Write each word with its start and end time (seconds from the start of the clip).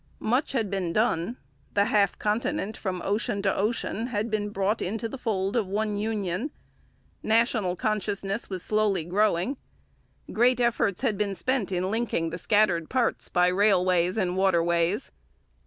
Much 0.17 0.53
had 0.53 0.67
been 0.71 0.91
done: 0.91 1.37
the 1.75 1.85
half 1.85 2.17
continent 2.17 2.75
from 2.75 3.03
ocean 3.05 3.39
to 3.39 3.55
ocean 3.55 4.07
had 4.07 4.31
been 4.31 4.49
brought 4.49 4.81
into 4.81 5.07
the 5.07 5.15
fold 5.15 5.55
of 5.55 5.67
one 5.67 5.95
union; 5.95 6.49
national 7.21 7.75
consciousness 7.75 8.49
was 8.49 8.63
slowly 8.63 9.03
growing; 9.03 9.57
great 10.33 10.59
efforts 10.59 11.03
had 11.03 11.19
been 11.19 11.35
spent 11.35 11.71
in 11.71 11.91
linking 11.91 12.31
the 12.31 12.39
scattered 12.39 12.89
parts 12.89 13.29
by 13.29 13.45
railways 13.45 14.17
and 14.17 14.35
waterways. 14.35 15.11